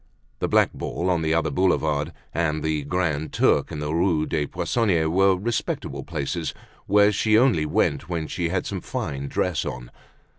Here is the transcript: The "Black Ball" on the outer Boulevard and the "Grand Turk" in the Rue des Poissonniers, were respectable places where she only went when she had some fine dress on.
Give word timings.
The 0.39 0.47
"Black 0.47 0.73
Ball" 0.73 1.11
on 1.11 1.21
the 1.21 1.35
outer 1.35 1.51
Boulevard 1.51 2.11
and 2.33 2.63
the 2.63 2.81
"Grand 2.85 3.31
Turk" 3.31 3.71
in 3.71 3.77
the 3.81 3.93
Rue 3.93 4.25
des 4.25 4.47
Poissonniers, 4.47 5.07
were 5.11 5.35
respectable 5.37 6.03
places 6.03 6.55
where 6.87 7.11
she 7.11 7.37
only 7.37 7.67
went 7.67 8.09
when 8.09 8.25
she 8.25 8.49
had 8.49 8.65
some 8.65 8.81
fine 8.81 9.27
dress 9.27 9.63
on. 9.63 9.91